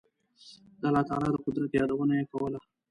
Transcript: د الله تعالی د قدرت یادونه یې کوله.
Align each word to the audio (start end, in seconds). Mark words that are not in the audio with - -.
د 0.79 0.83
الله 0.89 1.03
تعالی 1.09 1.27
د 1.31 1.37
قدرت 1.45 1.71
یادونه 1.79 2.13
یې 2.19 2.25
کوله. 2.31 2.59